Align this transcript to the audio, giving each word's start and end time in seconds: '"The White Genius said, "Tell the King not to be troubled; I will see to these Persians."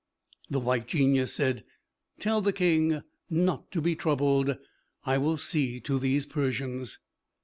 '"The 0.49 0.59
White 0.59 0.87
Genius 0.87 1.31
said, 1.31 1.63
"Tell 2.17 2.41
the 2.41 2.51
King 2.51 3.03
not 3.29 3.69
to 3.69 3.81
be 3.81 3.95
troubled; 3.95 4.57
I 5.05 5.19
will 5.19 5.37
see 5.37 5.79
to 5.81 5.99
these 5.99 6.25
Persians." 6.25 6.97